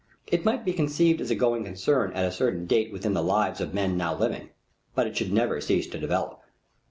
It 0.25 0.43
might 0.43 0.65
be 0.65 0.73
conceived 0.73 1.21
as 1.21 1.29
a 1.29 1.35
going 1.35 1.63
concern 1.63 2.11
at 2.13 2.25
a 2.25 2.31
certain 2.31 2.65
date 2.65 2.91
within 2.91 3.13
the 3.13 3.21
lives 3.21 3.61
of 3.61 3.75
men 3.75 3.97
now 3.97 4.17
living, 4.17 4.49
but 4.95 5.05
it 5.05 5.15
should 5.15 5.31
never 5.31 5.61
cease 5.61 5.85
to 5.89 5.99
develop. 5.99 6.41